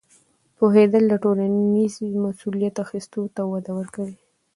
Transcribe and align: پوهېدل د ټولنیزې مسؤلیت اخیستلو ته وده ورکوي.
پوهېدل 0.57 1.03
د 1.09 1.13
ټولنیزې 1.23 2.07
مسؤلیت 2.25 2.75
اخیستلو 2.85 3.23
ته 3.35 3.41
وده 3.51 3.71
ورکوي. 3.79 4.17